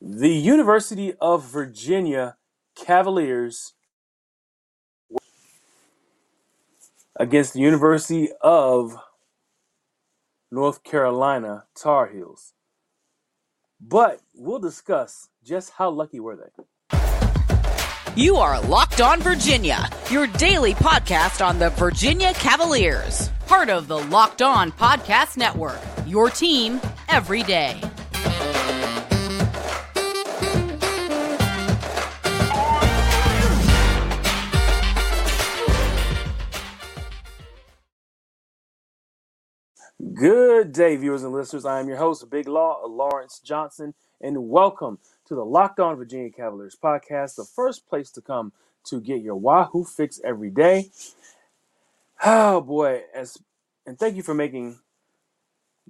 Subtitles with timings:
[0.00, 2.36] The University of Virginia
[2.76, 3.72] Cavaliers
[7.18, 8.96] against the University of
[10.50, 12.52] North Carolina Tar Heels.
[13.80, 16.98] But we'll discuss just how lucky were they.
[18.14, 23.98] You are Locked On Virginia, your daily podcast on the Virginia Cavaliers, part of the
[23.98, 25.80] Locked On Podcast Network.
[26.06, 27.80] Your team every day.
[40.14, 41.64] Good day, viewers and listeners.
[41.64, 46.30] I am your host, Big Law Lawrence Johnson, and welcome to the Locked On Virginia
[46.30, 48.52] Cavaliers podcast, the first place to come
[48.84, 50.90] to get your Wahoo fix every day.
[52.24, 53.38] Oh boy, as
[53.84, 54.78] and thank you for making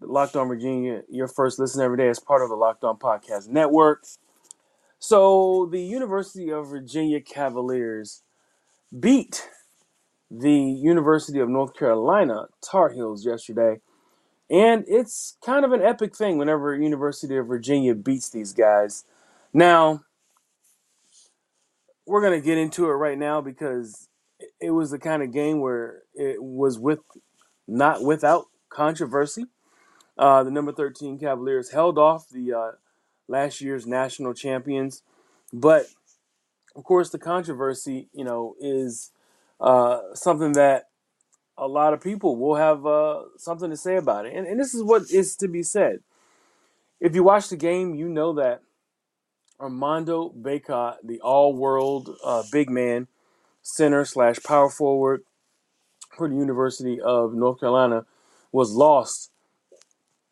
[0.01, 3.49] Locked On Virginia your first listen every day as part of the Locked On Podcast
[3.49, 4.05] Network.
[4.99, 8.23] So the University of Virginia Cavaliers
[8.99, 9.51] beat
[10.31, 13.81] the University of North Carolina Tar Heels yesterday
[14.51, 19.05] and it's kind of an epic thing whenever University of Virginia beats these guys.
[19.53, 20.03] Now,
[22.07, 24.09] we're going to get into it right now because
[24.61, 27.01] it was the kind of game where it was with
[27.67, 29.47] not without controversy.
[30.17, 32.71] Uh, the number 13 Cavaliers held off the uh,
[33.29, 35.03] last year's national champions,
[35.53, 35.87] but
[36.77, 39.11] of course, the controversy, you know, is
[39.61, 40.89] uh, something that
[41.59, 44.35] a lot of people will have uh, something to say about it.
[44.35, 46.01] And, and this is what is to be said.
[47.01, 48.63] If you watch the game, you know that
[49.61, 53.09] Armando Bacot, the all-world uh, big man,
[53.63, 55.23] center slash power forward
[56.17, 58.07] for the University of North Carolina,
[58.53, 59.31] was lost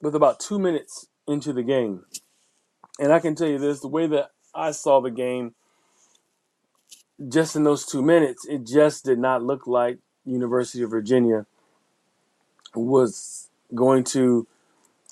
[0.00, 2.04] with about two minutes into the game.
[2.98, 5.54] And I can tell you this: the way that I saw the game,
[7.28, 11.46] just in those two minutes, it just did not look like University of Virginia
[12.74, 14.46] was going to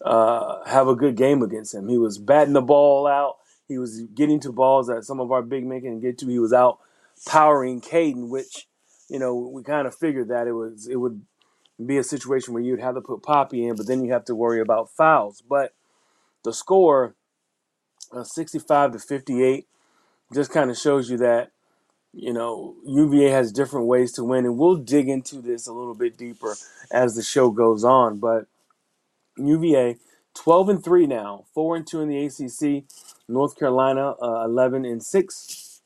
[0.05, 1.89] uh, have a good game against him.
[1.89, 3.37] He was batting the ball out.
[3.69, 6.29] He was getting to balls that some of our big men can get to.
[6.29, 6.79] He was out
[7.27, 8.67] powering Kadin, which
[9.09, 11.23] you know we kind of figured that it was it would
[11.85, 14.35] be a situation where you'd have to put Poppy in, but then you have to
[14.35, 15.43] worry about fouls.
[15.49, 15.75] But
[16.45, 17.15] the score,
[18.13, 19.67] uh, 65 to 58,
[20.35, 21.51] just kind of shows you that
[22.13, 25.95] you know, UVA has different ways to win, and we'll dig into this a little
[25.95, 26.55] bit deeper
[26.93, 28.19] as the show goes on.
[28.19, 28.47] But
[29.39, 29.97] UVA,
[30.35, 32.85] 12 and 3 now, 4 and 2 in the ACC.
[33.29, 35.81] North Carolina, uh, 11 and 6,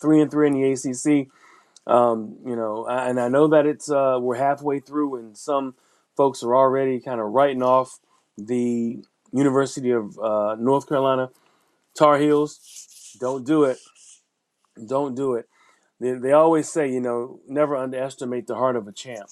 [0.00, 1.28] 3 and 3 in the ACC.
[1.86, 5.74] Um, you know, and I know that it's uh, we're halfway through, and some
[6.16, 7.98] folks are already kind of writing off
[8.38, 11.30] the University of uh, North Carolina
[11.96, 13.16] Tar Heels.
[13.20, 13.78] Don't do it.
[14.86, 15.46] Don't do it
[16.02, 19.30] they, they always say, you know, never underestimate the heart of a champ.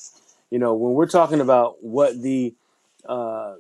[0.51, 2.55] You know, when we're talking about what the
[3.09, 3.57] uh,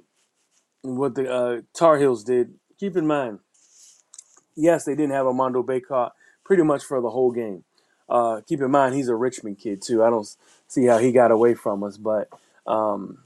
[0.83, 3.41] what the uh, Tar Heels did, keep in mind,
[4.57, 6.13] yes, they didn't have Armando Bacot
[6.45, 7.65] pretty much for the whole game.
[8.09, 10.03] Uh, keep in mind, he's a Richmond kid too.
[10.05, 10.29] I don't
[10.69, 12.29] see how he got away from us, but
[12.67, 13.19] um,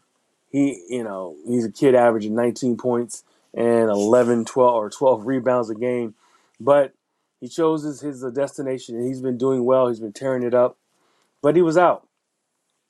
[0.50, 3.24] he, you know, he's a kid averaging 19 points
[3.54, 6.14] and 11, 12, or 12 rebounds a game.
[6.60, 6.92] But
[7.44, 9.88] he chose his, uh, destination, and he's been doing well.
[9.88, 10.78] He's been tearing it up,
[11.43, 12.09] but he was out,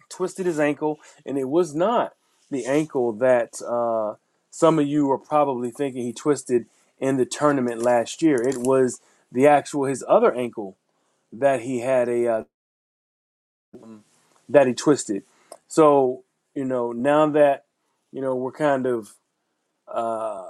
[0.08, 2.12] twisted his ankle, and it was not
[2.52, 4.14] the ankle that uh,
[4.50, 6.66] some of you are probably thinking he twisted
[7.00, 8.36] in the tournament last year.
[8.36, 9.00] It was
[9.32, 10.76] the actual his other ankle
[11.32, 12.44] that he had a uh,
[14.48, 15.24] that he twisted.
[15.66, 16.22] So
[16.54, 17.64] you know now that
[18.12, 19.14] you know we're kind of
[19.88, 20.46] uh,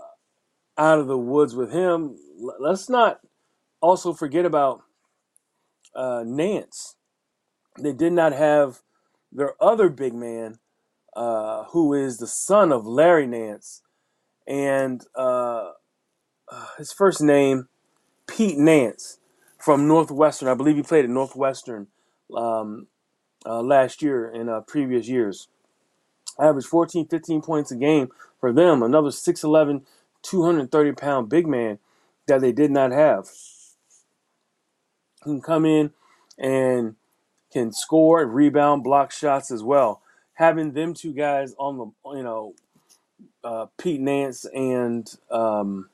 [0.76, 2.18] out of the woods with him,
[2.60, 3.20] let's not
[3.84, 4.82] also forget about
[5.94, 6.96] uh, Nance.
[7.78, 8.80] They did not have
[9.30, 10.58] their other big man,
[11.14, 13.82] uh, who is the son of Larry Nance,
[14.48, 15.72] and uh,
[16.50, 17.68] uh, his first name,
[18.26, 19.18] Pete Nance,
[19.58, 20.48] from Northwestern.
[20.48, 21.88] I believe he played at Northwestern
[22.34, 22.86] um,
[23.44, 25.48] uh, last year and uh, previous years.
[26.40, 28.08] Averaged 14, 15 points a game
[28.40, 28.82] for them.
[28.82, 29.82] Another 6'11,
[30.22, 31.78] 230 pound big man
[32.26, 33.28] that they did not have
[35.24, 35.90] can come in
[36.38, 36.96] and
[37.52, 40.02] can score and rebound, block shots as well.
[40.34, 42.54] Having them two guys on the, you know,
[43.44, 45.88] uh, Pete Nance and um,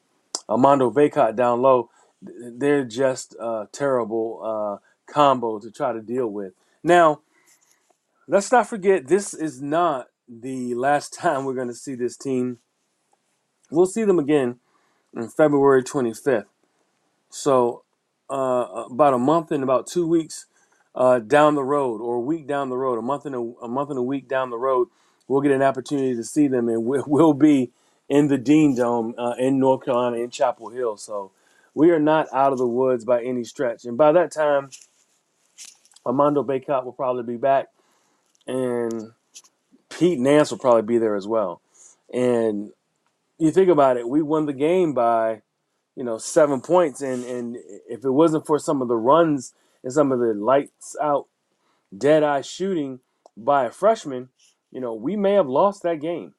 [0.49, 1.91] Armando Bacot down low,
[2.23, 6.53] they're just a terrible uh, combo to try to deal with.
[6.82, 7.21] Now,
[8.29, 12.59] let's not forget this is not the last time we're going to see this team.
[13.71, 14.59] We'll see them again
[15.17, 16.47] on February 25th.
[17.29, 17.85] So
[18.31, 20.47] uh, about a month and about two weeks
[20.94, 23.69] uh, down the road, or a week down the road, a month and a, a
[23.69, 24.88] month and a week down the road,
[25.29, 27.71] we'll get an opportunity to see them, and we, will be
[28.09, 30.97] in the Dean Dome uh, in North Carolina in Chapel Hill.
[30.97, 31.32] So
[31.75, 33.85] we are not out of the woods by any stretch.
[33.85, 34.71] And by that time,
[36.05, 37.69] Armando Bacot will probably be back,
[38.47, 39.12] and
[39.91, 41.61] Pete Nance will probably be there as well.
[42.12, 42.71] And
[43.38, 45.43] you think about it, we won the game by
[45.97, 47.01] you know, seven points.
[47.01, 47.57] And, and
[47.89, 51.27] if it wasn't for some of the runs and some of the lights out,
[51.97, 53.01] dead eye shooting
[53.37, 54.29] by a freshman,
[54.71, 56.35] you know, we may have lost that game.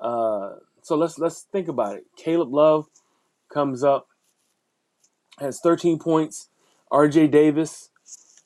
[0.00, 2.04] Uh, so let's let's think about it.
[2.16, 2.86] Caleb Love
[3.52, 4.08] comes up,
[5.38, 6.48] has 13 points.
[6.90, 7.28] R.J.
[7.28, 7.88] Davis,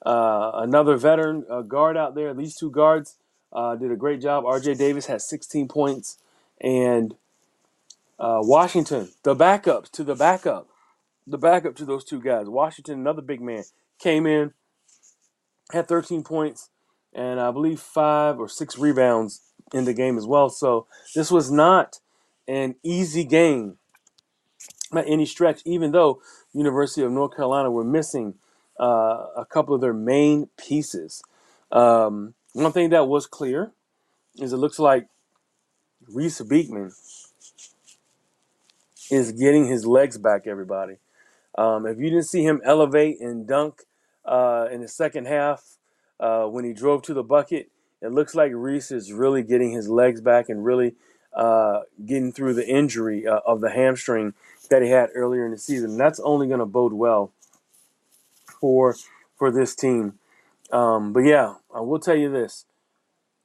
[0.04, 2.32] uh, another veteran guard out there.
[2.32, 3.16] These two guards
[3.52, 4.44] uh, did a great job.
[4.44, 4.74] R.J.
[4.74, 6.18] Davis has 16 points,
[6.60, 7.14] and
[8.18, 10.68] uh, Washington, the backup to the backup,
[11.26, 12.48] the backup to those two guys.
[12.48, 13.64] Washington, another big man,
[13.98, 14.52] came in,
[15.72, 16.70] had 13 points,
[17.12, 19.42] and I believe five or six rebounds
[19.72, 20.48] in the game as well.
[20.48, 22.00] So this was not
[22.46, 23.78] an easy game
[24.92, 26.20] by any stretch, even though
[26.52, 28.34] University of North Carolina were missing
[28.78, 31.22] uh, a couple of their main pieces.
[31.72, 33.72] Um, one thing that was clear
[34.36, 35.08] is it looks like
[36.08, 36.92] Reece Beekman
[39.10, 40.96] is getting his legs back, everybody.
[41.56, 43.82] Um, if you didn't see him elevate and dunk
[44.24, 45.78] uh, in the second half
[46.20, 47.70] uh, when he drove to the bucket,
[48.02, 50.94] it looks like Reece is really getting his legs back and really
[51.34, 54.34] uh, getting through the injury uh, of the hamstring
[54.68, 55.96] that he had earlier in the season.
[55.96, 57.32] That's only going to bode well
[58.60, 58.94] for
[59.36, 60.18] for this team.
[60.72, 62.66] Um, but yeah, I will tell you this: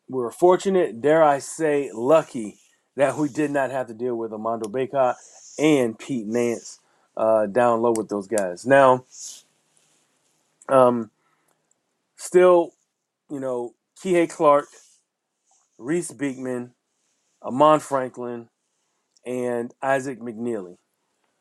[0.09, 2.57] we're fortunate, dare I say, lucky
[2.95, 5.15] that we did not have to deal with Armando Bacot
[5.59, 6.79] and Pete Nance
[7.17, 8.65] uh, down low with those guys.
[8.65, 9.05] Now,
[10.69, 11.11] um,
[12.15, 12.71] still,
[13.29, 14.67] you know, Kihei Clark,
[15.77, 16.73] Reece Beekman,
[17.43, 18.49] Armaan Franklin,
[19.25, 20.77] and Isaac McKneely.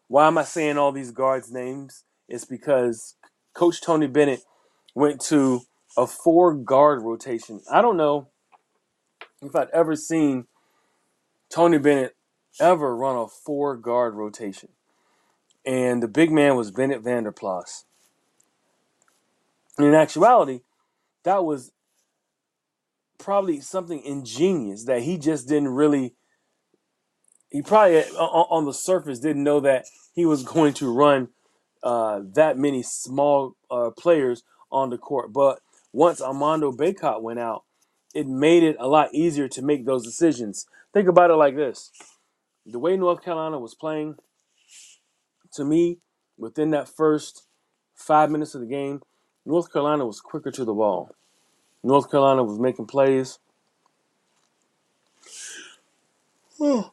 [0.08, 2.04] Why am I saying all these guards' names?
[2.28, 3.16] It's because
[3.54, 4.42] Coach Tony Bennett
[4.94, 5.60] went to
[5.96, 7.60] a four guard rotation.
[7.70, 8.28] I don't know
[9.42, 10.46] if I've ever seen
[11.50, 12.14] Tony Bennett
[12.58, 14.70] ever run a four guard rotation.
[15.64, 17.84] And the big man was Bennett Vanderplas.
[19.78, 20.60] In actuality,
[21.24, 21.72] that was
[23.18, 26.14] probably something ingenious that he just didn't really
[27.50, 31.28] he probably on the surface didn't know that he was going to run
[31.82, 35.32] uh, that many small uh, players on the court.
[35.32, 35.60] But
[35.92, 37.64] once Armando Bacot went out,
[38.14, 40.66] it made it a lot easier to make those decisions.
[40.92, 41.90] Think about it like this:
[42.70, 44.16] the way North Carolina was playing,
[45.52, 45.98] to me,
[46.38, 47.44] within that first
[47.94, 49.02] five minutes of the game,
[49.44, 51.14] North Carolina was quicker to the ball.
[51.82, 53.38] North Carolina was making plays.
[56.60, 56.92] Oh,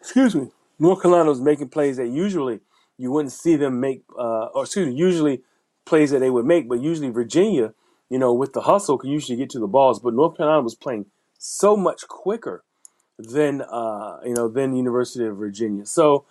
[0.00, 0.48] excuse me.
[0.78, 2.60] North Carolina was making plays that usually
[2.98, 5.42] you wouldn't see them make, uh, or excuse me, usually
[5.84, 7.72] plays that they would make, but usually Virginia,
[8.10, 10.00] you know, with the hustle, can usually get to the balls.
[10.00, 11.06] But North Carolina was playing
[11.38, 12.64] so much quicker
[13.18, 15.86] than, uh, you know, than University of Virginia.
[15.86, 16.24] So,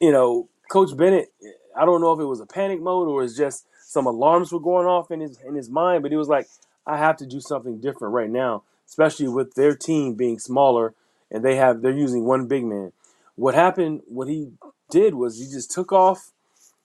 [0.00, 1.32] you know, Coach Bennett,
[1.76, 4.60] I don't know if it was a panic mode or it's just some alarms were
[4.60, 6.46] going off in his in his mind, but he was like,
[6.86, 10.94] I have to do something different right now, especially with their team being smaller
[11.32, 12.92] and they have they're using one big man.
[13.34, 14.02] What happened?
[14.06, 14.52] What he
[14.90, 16.30] did was he just took off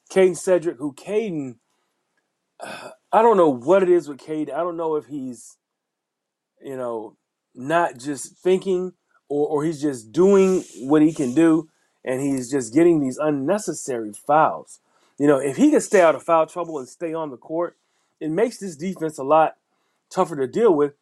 [0.09, 0.95] Kadin Shedrick, who
[2.59, 4.53] uh, I don't know what it is with Kadin.
[4.53, 5.57] I don't know if he's,
[6.61, 7.15] you know,
[7.53, 8.93] not just thinking
[9.29, 11.69] or, or he's just doing what he can do
[12.05, 14.79] and he's just getting these unnecessary fouls.
[15.19, 17.75] You know, if he can stay out of foul trouble and stay on the court,
[18.19, 19.55] it makes this defense a lot
[20.09, 20.93] tougher to deal with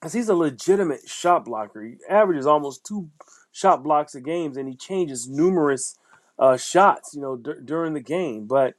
[0.00, 1.82] because he's a legitimate shot blocker.
[1.82, 3.10] He averages almost two
[3.52, 5.98] shot blocks a game, and he changes numerous
[6.38, 8.46] uh, shots, you know, d- during the game.
[8.46, 8.74] But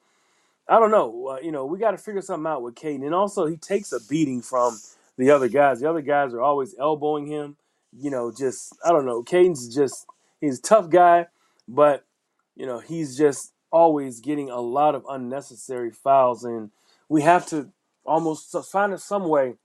[0.67, 1.27] I don't know.
[1.27, 3.05] Uh, you know, we got to figure something out with Kadin.
[3.05, 4.79] And also, he takes a beating from
[5.17, 5.79] the other guys.
[5.81, 7.57] The other guys are always elbowing him.
[7.97, 9.23] You know, just I don't know.
[9.23, 10.05] Kadin's just
[10.39, 11.27] he's a tough guy,
[11.67, 12.05] but
[12.55, 16.71] you know he's just always getting a lot of unnecessary fouls, and
[17.09, 17.69] we have to
[18.05, 19.55] almost find some way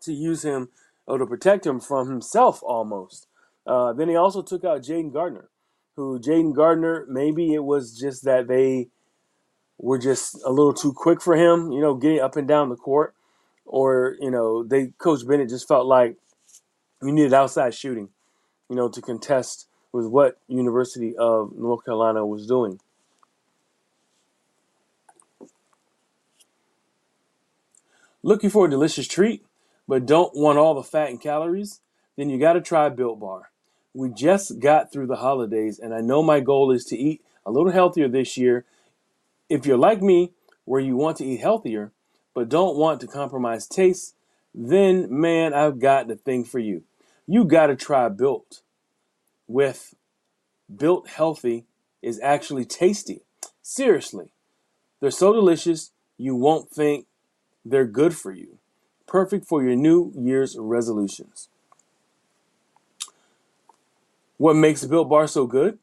[0.00, 0.68] to use him
[1.06, 3.26] or to protect him from himself almost.
[3.66, 5.48] Uh, then he also took out Jayden Gardner,
[5.96, 8.88] who Jayden Gardner, maybe it was just that they
[9.78, 12.76] were just a little too quick for him, you know, getting up and down the
[12.76, 13.14] court.
[13.64, 16.16] Or, you know, they Coach Bennett just felt like
[17.02, 18.08] you needed outside shooting,
[18.68, 22.80] you know, to contest with what University of North Carolina was doing.
[28.22, 29.44] Looking for a delicious treat,
[29.86, 31.80] but don't want all the fat and calories?
[32.16, 33.50] Then you got to try Built Bar.
[33.94, 37.50] We just got through the holidays, and I know my goal is to eat a
[37.50, 38.64] little healthier this year.
[39.48, 40.32] If you're like me,
[40.64, 41.92] where you want to eat healthier,
[42.34, 44.14] but don't want to compromise taste,
[44.54, 46.82] then man, I've got the thing for you.
[47.26, 48.62] You got to try Built
[49.48, 49.94] with
[50.74, 51.64] Built Healthy
[52.02, 53.22] is actually tasty.
[53.62, 54.26] Seriously,
[55.00, 57.06] they're so delicious you won't think
[57.64, 58.58] they're good for you.
[59.06, 61.48] Perfect for your New Year's resolutions.
[64.38, 65.78] What makes Built Bar so good?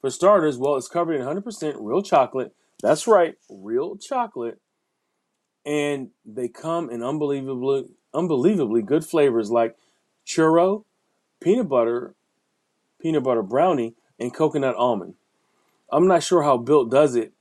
[0.00, 2.54] For starters, well, it's covered in 100% real chocolate.
[2.82, 4.58] That's right, real chocolate.
[5.66, 9.76] And they come in unbelievably, unbelievably good flavors like
[10.26, 10.84] churro,
[11.40, 12.14] peanut butter,
[13.00, 15.14] peanut butter brownie, and coconut almond.
[15.90, 17.32] I'm not sure how Built does it,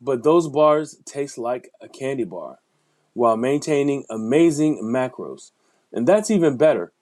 [0.00, 2.58] but those bars taste like a candy bar
[3.14, 5.52] while maintaining amazing macros.
[5.92, 6.92] And that's even better.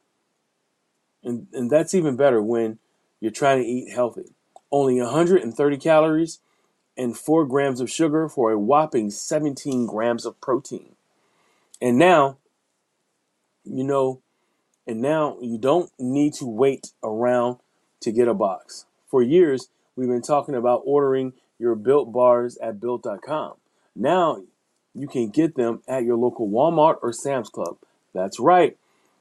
[1.23, 2.79] And, and that's even better when
[3.21, 4.35] you're trying to eat healthy.
[4.73, 6.41] Only 130 calories
[6.97, 10.97] and 4 grams of sugar for a whopping 17 grams of protein.
[11.81, 12.39] And now,
[13.65, 14.21] you know,
[14.91, 17.59] and now you don't need to wait around
[18.01, 18.87] to get a box.
[19.09, 23.53] For years, we've been talking about ordering your built bars at built.com.
[23.95, 24.43] Now
[24.93, 27.77] you can get them at your local Walmart or Sam's Club.
[28.13, 28.77] That's right.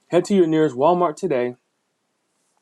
[0.08, 1.56] Head to your nearest Walmart today,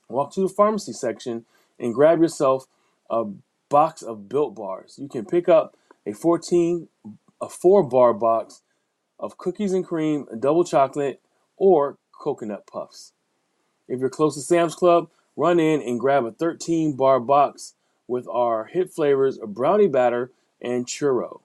[0.09, 1.45] walk to the pharmacy section,
[1.79, 2.67] and grab yourself
[3.09, 3.23] a
[3.69, 4.99] box of built bars.
[5.01, 6.89] You can pick up a 14
[7.39, 8.63] a 4 bar box
[9.17, 11.21] of cookies and cream, double chocolate,
[11.55, 13.13] or coconut puffs.
[13.87, 17.75] If you're close to Sam's Club, run in and grab a 13 bar box
[18.07, 20.31] with our hit flavors of brownie batter
[20.61, 21.41] and churro.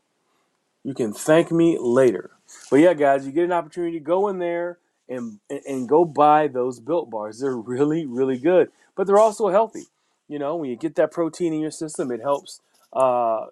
[0.85, 2.31] You can thank me later.
[2.71, 6.49] But yeah, guys, you get an opportunity to go in there and and go buy
[6.49, 7.41] those built bars.
[7.41, 9.85] They're really, really good, but they're also healthy.
[10.29, 12.61] You know, when you get that protein in your system, it helps
[12.93, 13.47] uh,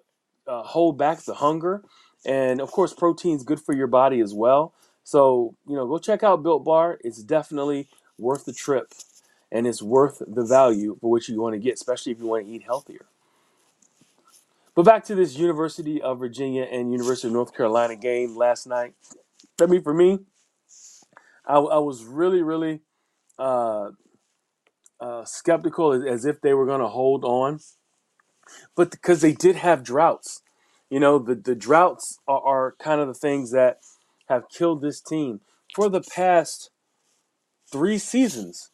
[0.47, 1.83] uh, hold back the hunger,
[2.25, 4.73] and of course, protein's good for your body as well.
[5.03, 6.99] So you know, go check out Built Bar.
[7.03, 8.93] It's definitely worth the trip,
[9.51, 12.45] and it's worth the value for which you want to get, especially if you want
[12.45, 13.05] to eat healthier.
[14.73, 18.93] But back to this University of Virginia and University of North Carolina game last night.
[19.61, 20.19] I mean, for me,
[21.45, 22.79] I, I was really, really
[23.37, 23.89] uh,
[24.99, 27.59] uh, skeptical as, as, if they were going to hold on,
[28.75, 30.41] but because they did have droughts.
[30.89, 33.79] You know, the, the droughts are, are kind of the things that
[34.31, 35.41] have killed this team
[35.75, 36.69] for the past
[37.71, 38.71] three seasons.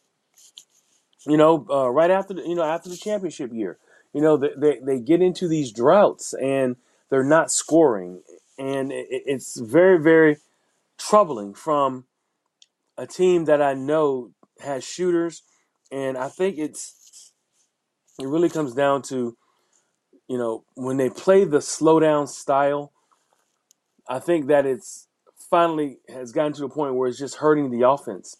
[1.26, 3.78] You know, uh, right after the, you know after the championship year,
[4.14, 6.78] you know, they, they, they get into these droughts and
[7.10, 8.22] they're not scoring.
[8.58, 10.38] And it, it's very, very
[10.98, 12.06] troubling from
[12.98, 15.44] a team that I know has shooters.
[15.92, 17.32] And I think it's,
[18.20, 19.38] it really comes down to,
[20.28, 22.92] you know, when they play the slow down style,
[24.10, 25.07] I think that it's
[25.50, 28.38] finally has gotten to a point where it's just hurting the offense.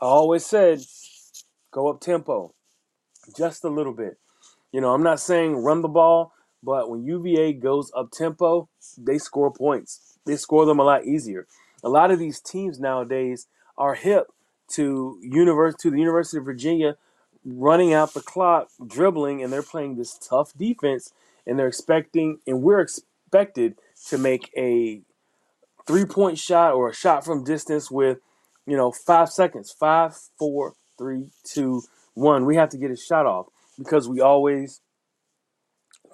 [0.00, 0.80] I always said,
[1.70, 2.54] go up tempo
[3.36, 4.18] just a little bit.
[4.72, 9.18] You know, I'm not saying run the ball, but when UVA goes up tempo, they
[9.18, 10.18] score points.
[10.24, 11.46] They score them a lot easier.
[11.84, 13.46] A lot of these teams nowadays
[13.76, 14.28] are hip
[14.68, 16.96] to univers- to the University of Virginia
[17.44, 21.12] running out the clock, dribbling, and they're playing this tough defense,
[21.46, 23.76] and they're expecting, and we're expected
[24.08, 25.02] to make a
[25.86, 28.18] three point shot or a shot from distance with,
[28.66, 29.72] you know, five seconds.
[29.78, 31.82] Five, four, three, two,
[32.14, 32.46] one.
[32.46, 33.46] We have to get a shot off
[33.78, 34.80] because we always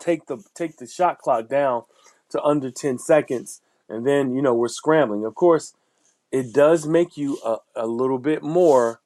[0.01, 1.83] take the take the shot clock down
[2.31, 5.75] to under 10 seconds and then you know we're scrambling of course
[6.33, 9.01] it does make you a, a little bit more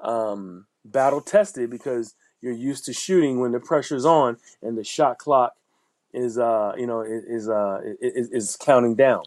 [0.00, 5.18] um, battle tested because you're used to shooting when the pressure's on and the shot
[5.18, 5.54] clock
[6.12, 9.22] is uh you know is uh is, is counting down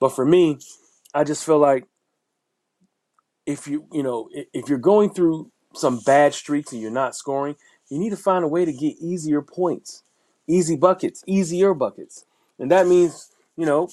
[0.00, 0.58] but for me
[1.14, 1.86] i just feel like
[3.46, 7.56] if you you know if you're going through some bad streaks and you're not scoring
[7.88, 10.02] you need to find a way to get easier points,
[10.46, 12.24] easy buckets, easier buckets.
[12.58, 13.88] And that means, you know,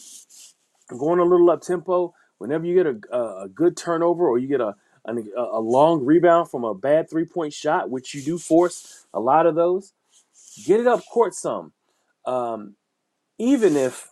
[0.87, 2.13] going a little up tempo.
[2.37, 6.49] Whenever you get a, a, good turnover or you get a, a, a long rebound
[6.49, 9.93] from a bad three point shot, which you do force a lot of those,
[10.65, 11.73] get it up court some.
[12.25, 12.75] Um,
[13.37, 14.10] even if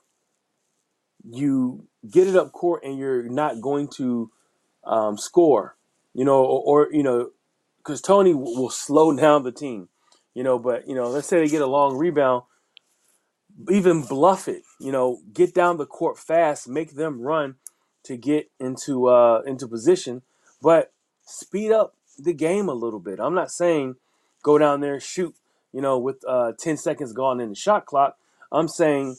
[1.32, 4.32] you get it up court and you're not going to
[4.84, 5.76] um, score,
[6.14, 7.32] you know, or, or you know,
[7.78, 9.90] because Tony will slow down the team.
[10.34, 10.60] you know.
[10.60, 12.44] But you know, let's say they get a long rebound,
[13.70, 17.56] even bluff it, you know, get down the court fast, make them run
[18.04, 20.22] to get into uh, into position,
[20.62, 20.94] but
[21.26, 23.20] speed up the game a little bit.
[23.20, 23.96] I'm not saying
[24.44, 25.36] go down there shoot,
[25.74, 28.18] you know, with uh, 10 seconds gone in the shot clock.
[28.52, 29.18] I'm saying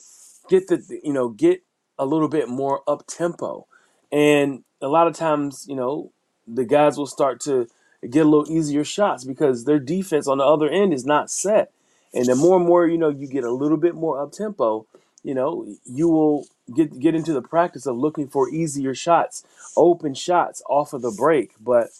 [0.49, 1.62] get the you know get
[2.00, 3.66] a little bit more up tempo,
[4.11, 6.11] and a lot of times you know
[6.49, 7.69] the guys will start to
[8.09, 11.71] get a little easier shots because their defense on the other end is not set.
[12.14, 14.87] And the more and more you know you get a little bit more up tempo,
[15.23, 19.45] you know you will get get into the practice of looking for easier shots,
[19.76, 21.52] open shots off of the break.
[21.61, 21.90] But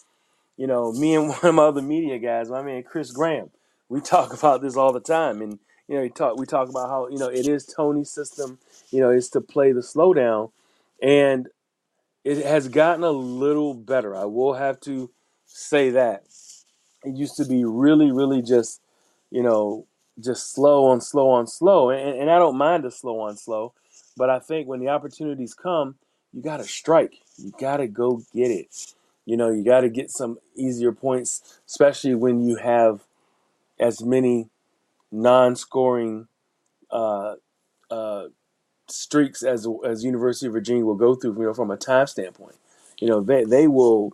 [0.57, 3.51] you know, me and one of my other media guys, my man Chris Graham,
[3.89, 5.59] we talk about this all the time, and
[5.91, 8.59] you know, we talk we talk about how you know it is Tony's system,
[8.91, 10.49] you know, is to play the slowdown,
[11.03, 11.49] and
[12.23, 14.15] it has gotten a little better.
[14.15, 15.11] I will have to
[15.45, 16.23] say that
[17.03, 18.79] it used to be really, really just,
[19.31, 19.85] you know,
[20.23, 23.73] just slow on slow on slow, and, and I don't mind the slow on slow,
[24.15, 25.95] but I think when the opportunities come,
[26.31, 27.15] you got to strike.
[27.37, 28.93] You got to go get it.
[29.25, 33.01] You know, you got to get some easier points, especially when you have
[33.77, 34.47] as many
[35.11, 36.27] non-scoring
[36.89, 37.35] uh,
[37.89, 38.25] uh,
[38.87, 41.37] streaks as as University of Virginia will go through.
[41.37, 42.55] You know, from a time standpoint,
[42.99, 44.13] you know they they will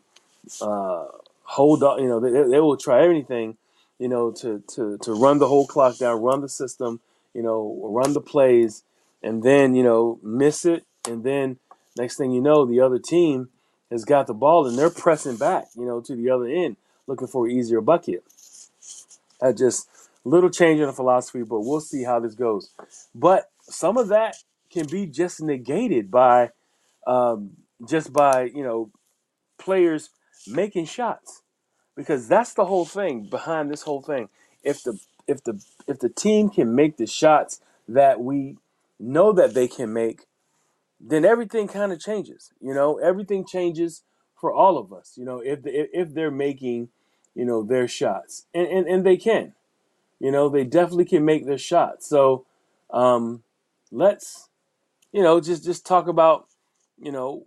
[0.62, 1.06] uh,
[1.44, 2.01] hold on.
[2.01, 3.58] You know, they, they will try everything.
[4.00, 7.00] You know, to to to run the whole clock down, run the system.
[7.34, 8.84] You know, run the plays,
[9.22, 11.58] and then you know miss it, and then
[11.98, 13.50] next thing you know, the other team
[13.92, 15.66] has got the ball and they're pressing back.
[15.75, 16.77] You know, to the other end,
[17.08, 18.24] looking for an easier bucket.
[19.42, 19.88] I just
[20.27, 22.72] little change in the philosophy, but we'll see how this goes.
[23.15, 24.36] But some of that
[24.72, 26.51] can be just negated by
[27.05, 27.51] um,
[27.88, 28.91] just by you know
[29.57, 30.10] players
[30.48, 31.41] making shots
[31.96, 34.29] because that's the whole thing behind this whole thing.
[34.63, 38.57] If the if the if the team can make the shots that we
[39.00, 40.25] know that they can make,
[40.99, 42.52] then everything kind of changes.
[42.60, 44.04] You know, everything changes
[44.36, 45.13] for all of us.
[45.15, 46.89] You know, if the, if they're making
[47.36, 49.54] you know their shots and, and and they can
[50.19, 52.03] you know, they definitely can make their shot.
[52.03, 52.45] So
[52.91, 53.43] um,
[53.91, 54.49] let's,
[55.12, 56.47] you know, just just talk about,
[56.99, 57.45] you know,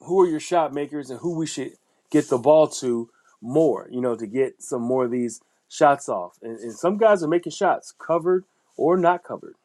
[0.00, 1.72] who are your shot makers and who we should
[2.10, 6.38] get the ball to more, you know, to get some more of these shots off.
[6.42, 8.44] And, and some guys are making shots, covered
[8.76, 9.56] or not covered.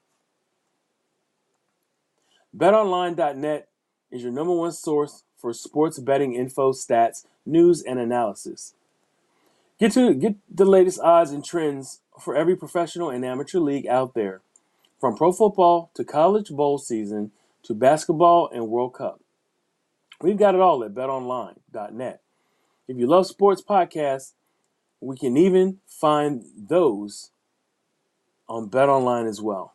[2.55, 3.67] BetOnline.net
[4.11, 8.73] is your number one source for sports betting info, stats, news, and analysis.
[9.81, 14.13] Get to get the latest odds and trends for every professional and amateur league out
[14.13, 14.41] there,
[14.99, 17.31] from pro football to college bowl season
[17.63, 19.21] to basketball and World Cup.
[20.21, 22.21] We've got it all at betonline.net.
[22.87, 24.33] If you love sports podcasts,
[24.99, 27.31] we can even find those
[28.47, 29.73] on BetOnline as well.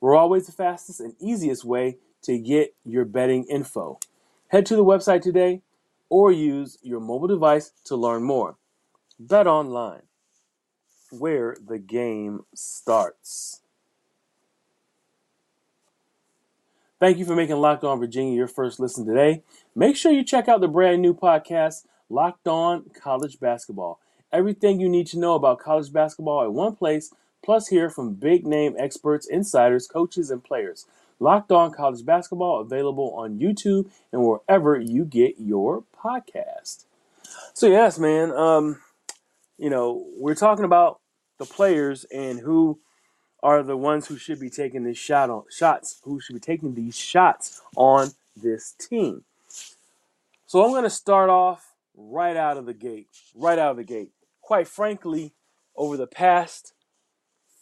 [0.00, 4.00] We're always the fastest and easiest way to get your betting info.
[4.48, 5.62] Head to the website today
[6.08, 8.56] or use your mobile device to learn more.
[9.18, 10.02] Bet online,
[11.10, 13.60] where the game starts.
[16.98, 19.42] Thank you for making Locked On Virginia your first listen today.
[19.74, 23.98] Make sure you check out the brand new podcast, Locked On College Basketball.
[24.32, 28.46] Everything you need to know about college basketball at one place, plus hear from big
[28.46, 30.86] name experts, insiders, coaches, and players.
[31.18, 36.84] Locked On College Basketball available on YouTube and wherever you get your podcast.
[37.52, 38.30] So yes, man.
[38.30, 38.78] Um,
[39.58, 41.00] you know, we're talking about
[41.38, 42.80] the players and who
[43.42, 46.74] are the ones who should be taking this shot on shots, who should be taking
[46.74, 49.24] these shots on this team.
[50.46, 53.84] So I'm going to start off right out of the gate, right out of the
[53.84, 54.10] gate.
[54.40, 55.32] Quite frankly,
[55.76, 56.72] over the past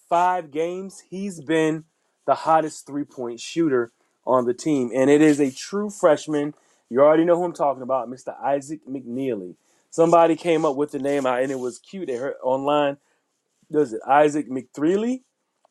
[0.08, 1.84] five games, he's been
[2.26, 3.92] the hottest three point shooter
[4.26, 4.90] on the team.
[4.94, 6.54] And it is a true freshman.
[6.90, 8.34] You already know who I'm talking about, Mr.
[8.42, 9.54] Isaac McKneely.
[9.90, 12.08] Somebody came up with the name, and it was cute.
[12.08, 12.98] They heard online.
[13.70, 15.22] Does it Isaac McThreely?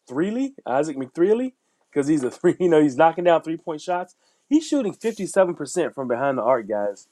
[0.07, 0.55] Threely?
[0.65, 1.53] Isaac McThreely?
[1.89, 4.15] Because he's a three, you know, he's knocking down three point shots.
[4.47, 7.07] He's shooting 57% from behind the arc, guys.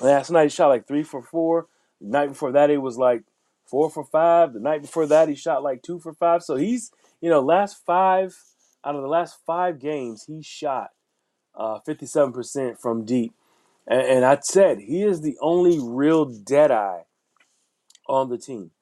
[0.00, 1.68] Last night he shot like three for four.
[2.00, 3.22] The night before that, he was like
[3.66, 4.52] four for five.
[4.52, 6.42] The night before that, he shot like two for five.
[6.42, 8.36] So he's, you know, last five
[8.84, 10.90] out of the last five games, he shot
[11.54, 13.34] uh, 57% from deep.
[13.88, 17.04] And, and I said he is the only real dead eye
[18.08, 18.72] on the team.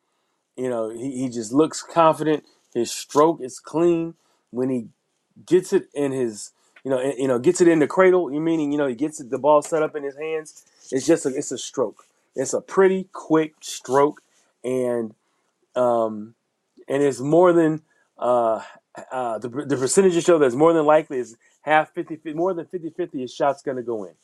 [0.56, 2.44] You know, he, he just looks confident.
[2.74, 4.14] His stroke is clean.
[4.50, 4.88] When he
[5.46, 6.52] gets it in his,
[6.84, 8.32] you know, you know, gets it in the cradle.
[8.32, 10.64] You meaning, you know, he gets it, the ball set up in his hands.
[10.92, 12.04] It's just a, it's a stroke.
[12.36, 14.22] It's a pretty quick stroke,
[14.64, 15.14] and
[15.74, 16.34] um,
[16.88, 17.82] and it's more than
[18.18, 18.62] uh,
[19.12, 22.90] uh, the, the percentages show that's more than likely is half 50, more than 50
[22.90, 24.14] 50 his shot's going to go in.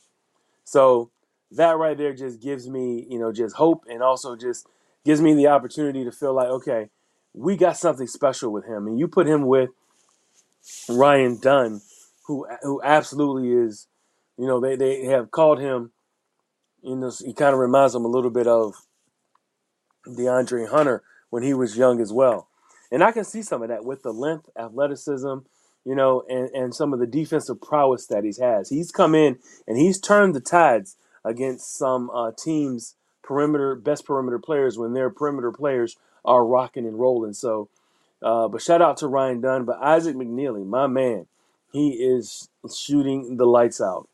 [0.64, 1.10] So
[1.50, 4.66] that right there just gives me, you know, just hope and also just
[5.04, 6.90] gives me the opportunity to feel like, okay,
[7.34, 8.86] we got something special with him.
[8.86, 9.70] And you put him with
[10.88, 11.80] Ryan Dunn,
[12.26, 13.88] who who absolutely is,
[14.38, 15.92] you know, they, they have called him,
[16.82, 18.74] you know, he kind of reminds them a little bit of
[20.06, 22.48] DeAndre Hunter when he was young as well.
[22.90, 25.38] And I can see some of that with the length, athleticism,
[25.84, 28.68] you know, and, and some of the defensive prowess that he has.
[28.68, 34.38] He's come in and he's turned the tides against some uh, teams, perimeter, best perimeter
[34.38, 37.32] players when their perimeter players are rocking and rolling.
[37.34, 37.68] So,
[38.22, 39.64] uh, but shout out to Ryan Dunn.
[39.64, 41.26] But Isaac McKneely, my man,
[41.72, 44.08] he is shooting the lights out.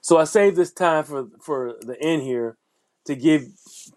[0.00, 2.56] So I saved this time for for the end here
[3.04, 3.46] to give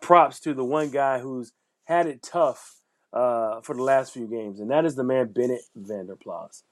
[0.02, 1.52] props to the one guy who's
[1.86, 2.76] had it tough
[3.16, 6.64] uh, for the last few games, and that is the man Bennett Vanderplas,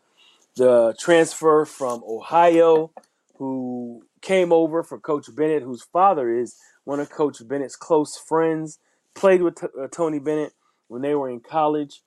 [0.58, 2.92] the transfer from Ohio,
[3.38, 8.80] who came over for Coach Bennett, whose father is one of Coach Bennett's close friends,
[9.16, 10.54] played with t- uh, Tony Bennett
[10.90, 12.02] when they were in college.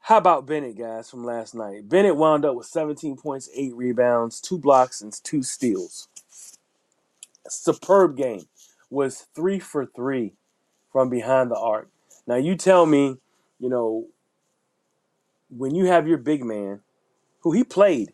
[0.00, 1.88] How about Bennett, guys, from last night?
[1.88, 6.08] Bennett wound up with 17 points, 8 rebounds, 2 blocks, and 2 steals.
[7.48, 8.46] Superb game.
[8.90, 10.32] Was 3 for 3
[10.92, 11.88] from behind the arc.
[12.26, 13.18] Now, you tell me,
[13.58, 14.06] you know,
[15.50, 16.80] when you have your big man,
[17.40, 18.12] who he played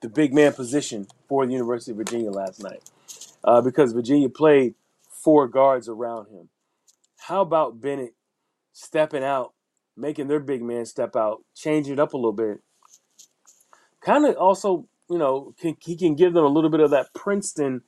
[0.00, 2.82] the big man position for the University of Virginia last night,
[3.42, 4.74] uh, because Virginia played
[5.08, 6.48] four guards around him.
[7.18, 8.14] How about Bennett
[8.72, 9.54] stepping out
[9.96, 12.60] making their big man step out, change it up a little bit.
[14.00, 17.14] Kind of also, you know, can, he can give them a little bit of that
[17.14, 17.82] Princeton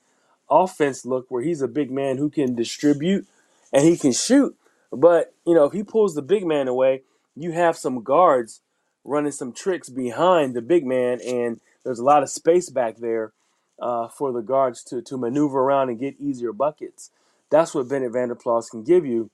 [0.51, 3.27] offense look where he's a big man who can distribute
[3.73, 4.57] and he can shoot.
[5.01, 7.03] But, you know, if he pulls the big man away,
[7.35, 8.61] you have some guards
[9.05, 13.33] running some tricks behind the big man, and there's a lot of space back there
[13.81, 17.11] uh, for the guards to, to maneuver around and get easier buckets.
[17.51, 19.31] That's what Bennett Vanderplas can give you,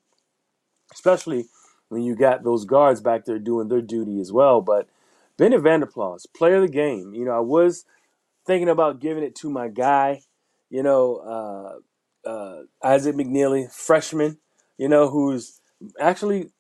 [0.93, 1.47] especially–
[1.93, 4.63] when you got those guards back there doing their duty as well.
[4.63, 4.89] But
[5.37, 7.13] Bennett Vanderplas, player of the game.
[7.13, 7.85] You know, I was
[8.47, 10.23] thinking about giving it to my guy,
[10.71, 11.83] you know,
[12.27, 14.39] uh, uh, Isaac McKneely, freshman,
[14.79, 15.61] you know, who's
[16.01, 16.51] actually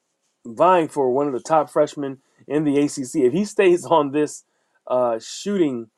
[0.44, 3.16] vying for one of the top freshmen in the ACC.
[3.16, 4.44] If he stays on this
[4.86, 5.88] uh, shooting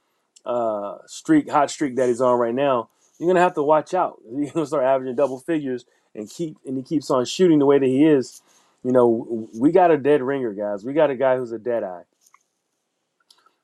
[0.45, 4.21] uh, streak, hot streak that he's on right now, you're gonna have to watch out.
[4.37, 5.85] He's gonna start averaging double figures
[6.17, 8.43] and keep and he keeps on shooting the way that he is
[8.85, 10.85] you know, we got a dead ringer, guys.
[10.85, 12.03] We got a guy who's a dead eye.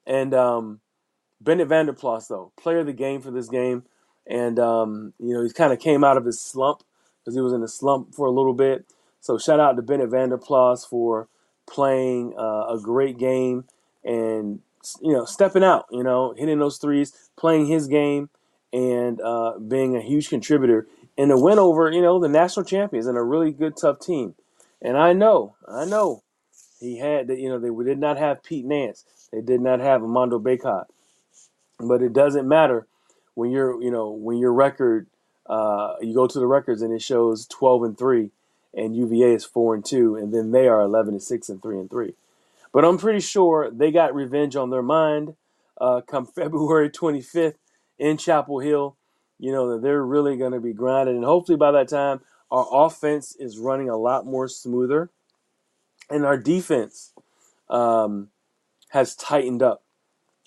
[0.07, 0.81] And um,
[1.43, 3.85] Bennett Vanderplas, though, player of the game for this game.
[4.27, 6.83] And, um, you know, he kind of came out of his slump
[7.21, 8.87] because he was in a slump for a little bit.
[9.21, 11.29] So shout out to Bennett Vanderplas for
[11.69, 13.65] playing uh, a great game
[14.03, 14.61] and,
[15.03, 18.31] you know, stepping out, you know, hitting those threes, playing his game,
[18.73, 23.07] and uh, being a huge contributor in a win over, you know, the national champions
[23.07, 24.35] and a really good, tough team.
[24.81, 26.23] And I know, I know,
[26.81, 27.39] he had that.
[27.39, 29.05] You know, they did not have Pete Nance.
[29.33, 30.85] They did not have Armando Bacot.
[31.79, 32.87] But it doesn't matter
[33.35, 35.07] when you're, you know, when your record,
[35.51, 38.31] uh, you go to the records and it shows 12 and three,
[38.73, 41.77] and UVA is four and two, and then they are 11 and six and three
[41.77, 42.15] and three.
[42.73, 45.35] But I'm pretty sure they got revenge on their mind
[45.81, 47.57] uh, come February 25th
[47.99, 48.97] in Chapel Hill.
[49.41, 52.21] You know that they're really going to be grinding, and hopefully by that time
[52.53, 55.11] our offense is running a lot more smoother,
[56.09, 57.13] and our defense
[57.69, 58.29] um,
[58.91, 59.83] has tightened up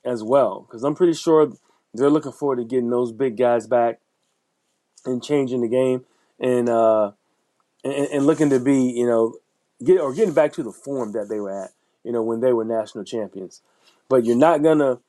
[0.06, 0.62] as well.
[0.62, 1.52] Because I'm pretty sure
[1.94, 4.00] they're looking forward to getting those big guys back
[5.06, 6.06] and changing the game
[6.40, 7.12] and uh,
[7.84, 9.36] and, and looking to be you know
[9.84, 11.72] get or getting back to the form that they were at
[12.04, 13.62] you know when they were national champions.
[14.10, 15.00] But you're not gonna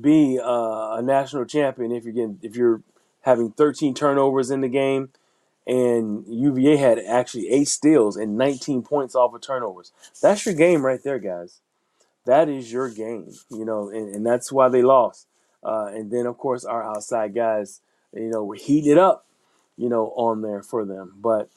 [0.00, 2.82] be uh, a national champion if you're getting if you're
[3.22, 5.08] having 13 turnovers in the game
[5.66, 9.92] and UVA had actually eight steals and 19 points off of turnovers.
[10.20, 11.60] That's your game right there, guys.
[12.26, 15.26] That is your game, you know, and, and that's why they lost.
[15.62, 17.80] Uh, and then, of course, our outside guys,
[18.12, 19.26] you know, were heated up,
[19.76, 21.14] you know, on there for them.
[21.16, 21.48] But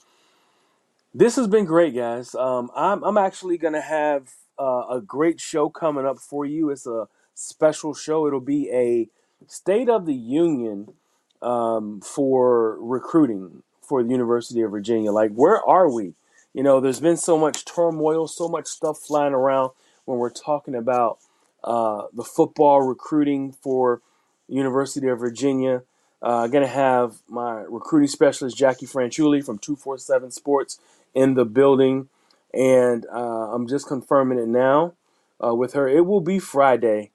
[1.13, 2.35] this has been great, guys.
[2.35, 6.69] Um, I'm, I'm actually to have uh, a great show coming up for you.
[6.69, 8.27] It's a special show.
[8.27, 9.09] It'll be a
[9.47, 10.93] State of the Union
[11.41, 15.11] um, for recruiting for the University of Virginia.
[15.11, 16.13] Like, where are we?
[16.53, 19.71] You know, there's been so much turmoil, so much stuff flying around
[20.05, 21.19] when we're talking about
[21.63, 24.01] uh, the football recruiting for
[24.47, 25.83] University of Virginia.
[26.27, 30.77] Uh, to have my recruiting specialist, Jackie Franchuli from 247 Sports,
[31.15, 32.09] in the building,
[32.53, 34.93] and uh, I'm just confirming it now
[35.41, 35.87] uh, with her.
[35.87, 37.11] It will be Friday.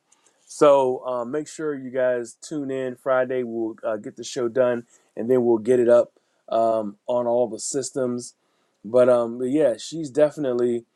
[0.47, 3.43] So uh, make sure you guys tune in Friday.
[3.43, 6.15] We'll uh, get the show done, and then we'll get it up
[6.49, 8.35] um, on all the systems.
[8.83, 10.87] But, um, but yeah, she's definitely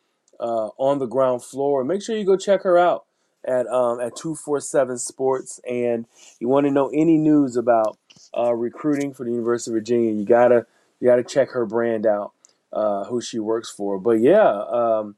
[0.40, 1.84] uh, on the ground floor.
[1.84, 3.05] Make sure you go check her out
[3.46, 6.06] at um, at two four seven Sports, and
[6.40, 7.98] you want to know any news about
[8.36, 10.66] uh, recruiting for the University of Virginia, you gotta
[11.00, 12.32] you gotta check her brand out,
[12.72, 13.98] uh, who she works for.
[13.98, 15.16] But yeah, um,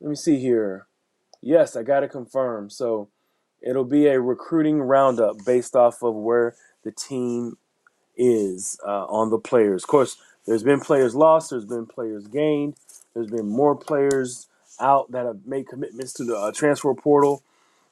[0.00, 0.86] let me see here.
[1.40, 2.70] Yes, I gotta confirm.
[2.70, 3.08] So
[3.60, 7.56] it'll be a recruiting roundup based off of where the team
[8.16, 9.84] is uh, on the players.
[9.84, 12.74] Of course, there's been players lost, there's been players gained,
[13.14, 14.48] there's been more players
[14.80, 17.42] out that have made commitments to the uh, transfer portal.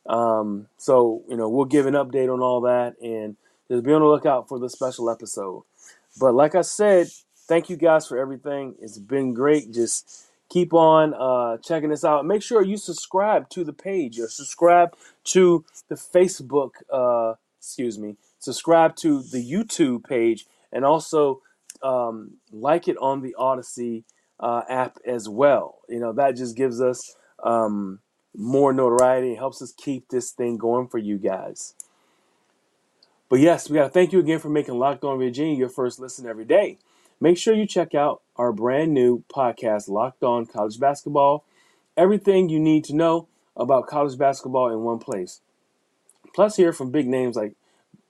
[0.06, 3.36] Um, so you know we'll give an update on all that and
[3.68, 5.64] just be on the lookout for the special episode.
[6.18, 7.08] But like I said,
[7.48, 8.74] thank you guys for everything.
[8.80, 9.72] It's been great.
[9.72, 12.24] Just keep on uh, checking this out.
[12.24, 16.70] Make sure you subscribe to the page or subscribe to the Facebook.
[16.92, 18.16] Uh, excuse me.
[18.38, 21.40] Subscribe to the YouTube page and also
[21.82, 24.04] um, like it on the Audacy
[24.40, 25.78] uh, app as well.
[25.88, 28.00] You know that just gives us um,
[28.34, 29.32] more notoriety.
[29.32, 31.74] It helps us keep this thing going for you guys.
[33.28, 35.98] But yes, we got to thank you again for making Locked On Virginia your first
[35.98, 36.78] listen every day.
[37.20, 41.44] Make sure you check out our brand new podcast, Locked On College Basketball.
[41.96, 45.40] Everything you need to know about college basketball in one place.
[46.34, 47.54] Plus, hear from big names like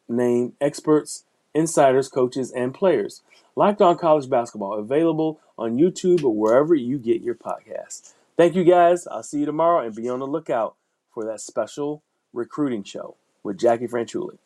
[0.08, 3.22] name experts, insiders, coaches, and players.
[3.57, 8.12] Locked On College Basketball, available on YouTube or wherever you get your podcasts.
[8.37, 9.07] Thank you guys.
[9.07, 10.77] I'll see you tomorrow and be on the lookout
[11.12, 12.03] for that special
[12.35, 14.37] recruiting show with Jackie Franchuli.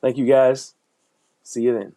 [0.00, 0.74] Thank you guys.
[1.42, 1.92] See you then.